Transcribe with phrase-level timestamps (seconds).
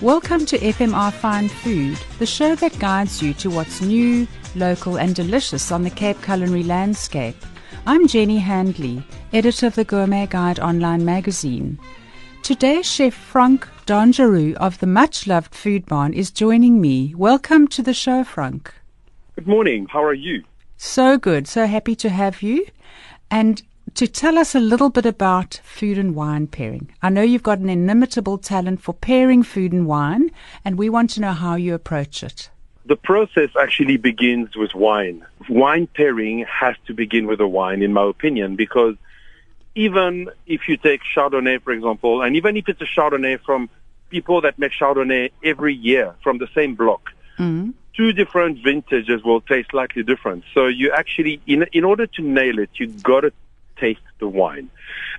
[0.01, 5.15] Welcome to FMR Fine Food, the show that guides you to what's new, local, and
[5.15, 7.35] delicious on the Cape culinary landscape.
[7.87, 11.79] I'm Jenny Handley, editor of the Gourmet Guide online magazine.
[12.43, 17.15] Today, Chef Franck Dangereux of the much loved Foodbarn is joining me.
[17.15, 18.73] Welcome to the show, Franck.
[19.35, 19.87] Good morning.
[19.89, 20.43] How are you?
[20.77, 21.47] So good.
[21.47, 22.67] So happy to have you.
[23.29, 23.63] And
[23.95, 26.93] to tell us a little bit about food and wine pairing.
[27.01, 30.31] I know you've got an inimitable talent for pairing food and wine,
[30.63, 32.50] and we want to know how you approach it.
[32.85, 35.25] The process actually begins with wine.
[35.47, 38.95] Wine pairing has to begin with a wine, in my opinion, because
[39.75, 43.69] even if you take Chardonnay, for example, and even if it's a Chardonnay from
[44.09, 47.71] people that make Chardonnay every year from the same block, mm-hmm.
[47.95, 50.43] two different vintages will taste slightly different.
[50.53, 53.31] So you actually, in, in order to nail it, you got to
[53.77, 54.69] taste the wine.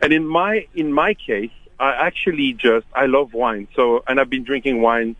[0.02, 3.68] And in my, in my case, I actually just, I love wine.
[3.74, 5.16] So, and I've been drinking wine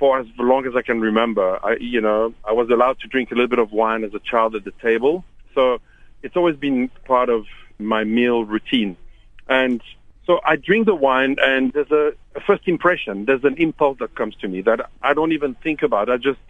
[0.00, 1.60] for as long as I can remember.
[1.62, 4.18] I, you know, I was allowed to drink a little bit of wine as a
[4.18, 5.24] child at the table.
[5.54, 5.78] So
[6.22, 7.44] it's always been part of
[7.78, 8.96] my meal routine.
[9.46, 9.82] And
[10.26, 13.26] so I drink the wine and there's a, a first impression.
[13.26, 16.08] There's an impulse that comes to me that I don't even think about.
[16.08, 16.40] I just,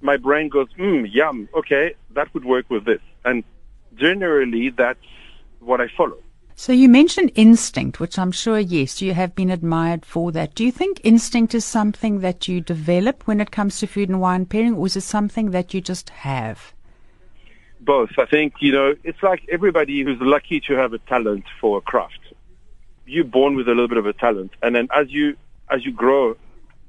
[0.00, 1.48] my brain goes, hmm, yum.
[1.52, 1.94] Okay.
[2.14, 3.00] That would work with this.
[3.24, 3.42] And
[3.96, 5.00] generally that's
[5.58, 6.18] what I follow.
[6.60, 10.54] So you mentioned instinct, which I'm sure, yes, you have been admired for that.
[10.54, 14.20] Do you think instinct is something that you develop when it comes to food and
[14.20, 16.74] wine pairing, or is it something that you just have?
[17.80, 18.10] Both.
[18.18, 21.80] I think, you know, it's like everybody who's lucky to have a talent for a
[21.80, 22.20] craft.
[23.06, 25.38] You're born with a little bit of a talent, and then as you
[25.70, 26.36] as you grow,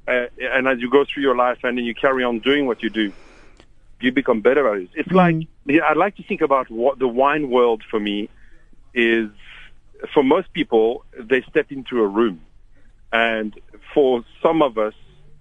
[0.05, 2.83] uh, and as you go through your life, and then you carry on doing what
[2.83, 3.13] you do,
[4.01, 4.89] you become better at it.
[4.95, 5.15] It's mm.
[5.15, 8.27] like I'd like to think about what the wine world for me
[8.93, 9.29] is
[10.13, 12.41] for most people, they step into a room.
[13.13, 13.59] And
[13.93, 14.93] for some of us,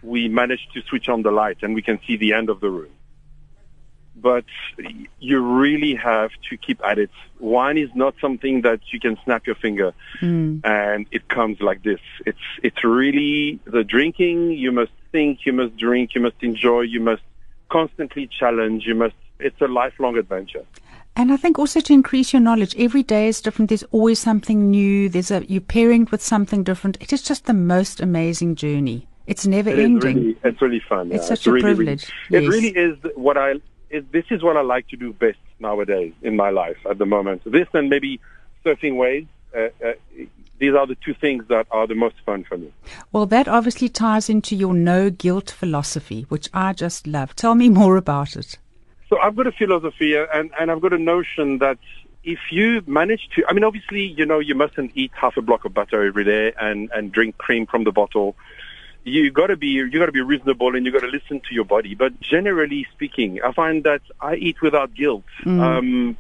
[0.03, 2.71] we manage to switch on the light and we can see the end of the
[2.71, 2.91] room.
[4.17, 4.45] But
[5.19, 7.11] you really have to keep at it.
[7.39, 10.61] Wine is not something that you can snap your finger mm.
[10.65, 12.01] and it comes like this.
[12.27, 14.53] It's, it's really the drinking.
[14.53, 17.23] You must think, you must drink, you must enjoy, you must
[17.71, 20.67] constantly challenge, you must, it's a lifelong adventure.
[21.21, 23.69] And I think also to increase your knowledge, every day is different.
[23.69, 25.11] There's always something new.
[25.11, 26.97] There's a you're pairing with something different.
[26.99, 29.07] It is just the most amazing journey.
[29.27, 30.17] It's never it ending.
[30.17, 31.13] Really, it's really fun.
[31.13, 31.29] It's yeah.
[31.29, 32.11] such it's a really, privilege.
[32.31, 32.55] Really, yes.
[32.55, 33.57] It really is what I.
[33.91, 37.05] It, this is what I like to do best nowadays in my life at the
[37.05, 37.43] moment.
[37.45, 38.19] This and maybe
[38.65, 39.29] surfing waves.
[39.55, 39.93] Uh, uh,
[40.59, 42.73] these are the two things that are the most fun for me.
[43.13, 47.37] Well, that obviously ties into your no guilt philosophy, which I just love.
[47.37, 48.57] Tell me more about it.
[49.11, 51.79] So I've got a philosophy and, and I've got a notion that
[52.23, 55.65] if you manage to, I mean, obviously, you know, you mustn't eat half a block
[55.65, 58.37] of butter every day and, and drink cream from the bottle.
[59.03, 61.97] You gotta be, you gotta be reasonable and you gotta listen to your body.
[61.97, 65.25] But generally speaking, I find that I eat without guilt.
[65.45, 65.61] Mm.
[65.61, 66.17] Um,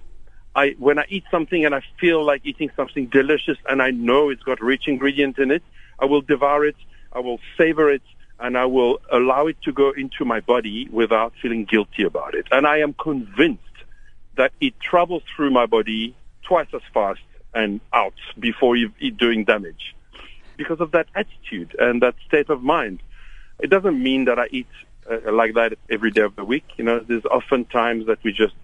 [0.57, 4.31] I, when I eat something and I feel like eating something delicious and I know
[4.31, 5.63] it's got rich ingredients in it,
[6.01, 6.77] I will devour it.
[7.13, 8.03] I will savor it
[8.41, 12.47] and I will allow it to go into my body without feeling guilty about it.
[12.51, 13.63] And I am convinced
[14.37, 17.21] that it travels through my body twice as fast
[17.53, 19.95] and out before it doing damage
[20.57, 23.01] because of that attitude and that state of mind.
[23.61, 24.69] It doesn't mean that I eat
[25.11, 26.65] uh, like that every day of the week.
[26.77, 28.55] You know, there's often times that we just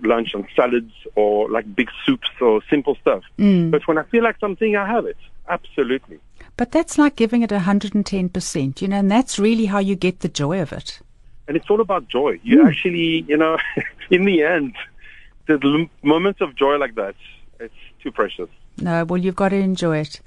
[0.00, 3.22] lunch on salads or like big soups or simple stuff.
[3.38, 3.70] Mm.
[3.70, 5.16] But when I feel like something, I have it.
[5.48, 6.18] Absolutely.
[6.56, 10.28] But that's like giving it 110%, you know, and that's really how you get the
[10.28, 11.00] joy of it.
[11.48, 12.38] And it's all about joy.
[12.42, 12.68] You mm.
[12.68, 13.58] actually, you know,
[14.10, 14.76] in the end,
[15.46, 17.14] the moments of joy like that,
[17.58, 18.48] it's too precious.
[18.78, 20.20] No, well, you've got to enjoy it.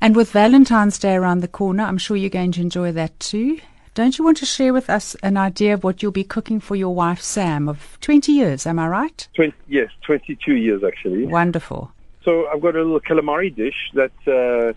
[0.00, 3.60] And with Valentine's Day around the corner, I'm sure you're going to enjoy that too.
[3.94, 6.74] Don't you want to share with us an idea of what you'll be cooking for
[6.74, 8.66] your wife, Sam, of 20 years?
[8.66, 9.28] Am I right?
[9.34, 11.26] 20, yes, 22 years actually.
[11.26, 11.92] Wonderful.
[12.24, 14.72] So I've got a little calamari dish that uh,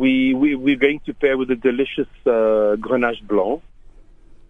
[0.00, 3.62] we, we we're going to pair with a delicious uh, Grenache Blanc,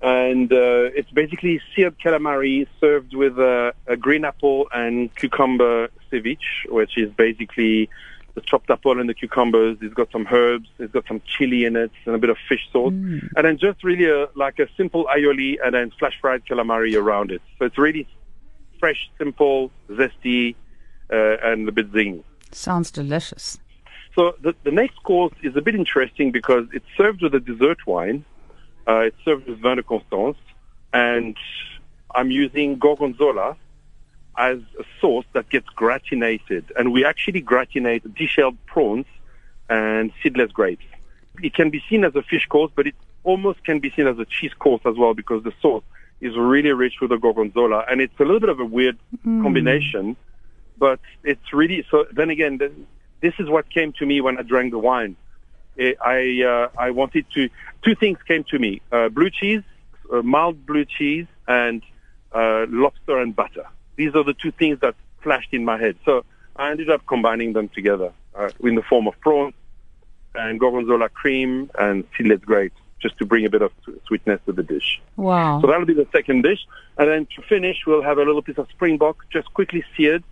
[0.00, 6.52] and uh, it's basically seared calamari served with a, a green apple and cucumber ceviche,
[6.68, 7.90] which is basically
[8.34, 9.76] the chopped apple and the cucumbers.
[9.82, 10.68] It's got some herbs.
[10.78, 12.92] It's got some chili in it and a bit of fish sauce.
[12.92, 13.28] Mm.
[13.36, 17.32] And then just really a, like a simple aioli and then flash fried calamari around
[17.32, 17.42] it.
[17.58, 18.06] So it's really
[18.78, 20.54] fresh, simple, zesty,
[21.12, 22.22] uh, and a bit zingy.
[22.52, 23.58] Sounds delicious.
[24.14, 27.86] So the, the next course is a bit interesting because it's served with a dessert
[27.86, 28.24] wine.
[28.86, 30.36] Uh, it's served with vin de Constance,
[30.92, 31.36] and
[32.14, 33.56] I'm using gorgonzola
[34.36, 39.06] as a sauce that gets gratinated, and we actually gratinate the deshelled prawns
[39.68, 40.84] and seedless grapes.
[41.42, 44.18] It can be seen as a fish course, but it almost can be seen as
[44.18, 45.84] a cheese course as well because the sauce
[46.20, 49.42] is really rich with the gorgonzola, and it's a little bit of a weird mm.
[49.42, 50.16] combination,
[50.78, 52.06] but it's really so.
[52.12, 52.58] Then again,
[53.20, 55.16] this is what came to me when I drank the wine.
[55.78, 57.48] I uh, I wanted to
[57.82, 59.62] two things came to me: uh, blue cheese,
[60.12, 61.82] uh, mild blue cheese, and
[62.32, 63.66] uh, lobster and butter.
[63.96, 65.96] These are the two things that flashed in my head.
[66.04, 66.24] So
[66.56, 69.54] I ended up combining them together uh, in the form of prawns
[70.34, 73.72] and gorgonzola cream and seedless grapes, just to bring a bit of
[74.06, 75.00] sweetness to the dish.
[75.16, 75.60] Wow!
[75.60, 76.66] So that'll be the second dish,
[76.98, 80.24] and then to finish, we'll have a little piece of springbok, just quickly seared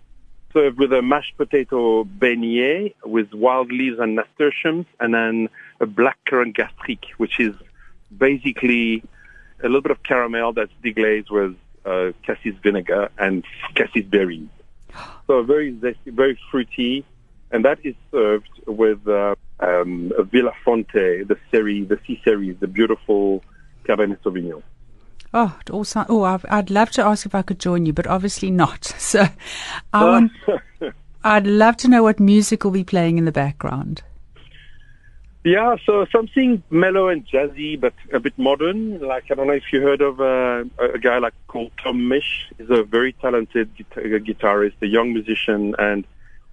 [0.53, 5.49] served with a mashed potato beignet with wild leaves and nasturtiums, and then
[5.79, 7.53] a black currant gastrique, which is
[8.15, 9.03] basically
[9.61, 11.55] a little bit of caramel that's deglazed with
[11.85, 13.43] uh, cassis vinegar and
[13.75, 14.47] cassis berries.
[15.27, 17.05] So very zesty, very fruity,
[17.51, 22.65] and that is served with uh, um, a Vilafonté, the series, the C series, the
[22.67, 23.43] beautiful
[23.85, 24.63] Cabernet Sauvignon.
[25.33, 28.07] Oh, it all sound, oh, I'd love to ask if I could join you, but
[28.07, 28.93] obviously not.
[28.99, 29.27] So,
[29.93, 30.31] I want,
[31.23, 34.03] I'd love to know what music will be playing in the background.
[35.43, 38.99] Yeah, so something mellow and jazzy, but a bit modern.
[38.99, 42.51] Like I don't know if you heard of uh, a guy like called Tom Misch.
[42.57, 46.05] He's a very talented guitarist, a young musician, and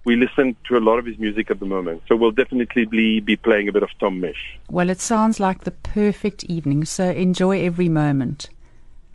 [0.05, 2.01] we listen to a lot of his music at the moment.
[2.07, 4.57] So we'll definitely be, be playing a bit of Tom Misch.
[4.69, 6.85] Well, it sounds like the perfect evening.
[6.85, 8.49] So enjoy every moment.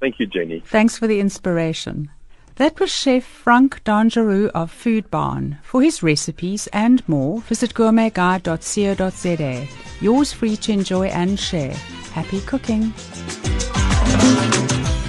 [0.03, 0.59] Thank you, Jenny.
[0.67, 2.11] Thanks for the inspiration.
[2.57, 5.59] That was Chef Franck Dangereux of Foodbarn.
[5.63, 9.69] For his recipes and more, visit gourmetguide.co.za.
[10.01, 11.75] Yours free to enjoy and share.
[12.15, 12.93] Happy cooking.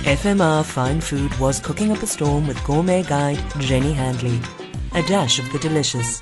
[0.06, 4.40] FMR Fine Food was cooking up a storm with gourmet guide Jenny Handley.
[4.94, 6.22] A dash of the delicious.